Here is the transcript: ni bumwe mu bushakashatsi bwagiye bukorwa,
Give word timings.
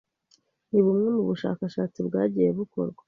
ni 0.71 0.79
bumwe 0.85 1.07
mu 1.15 1.21
bushakashatsi 1.29 1.99
bwagiye 2.07 2.49
bukorwa, 2.57 2.99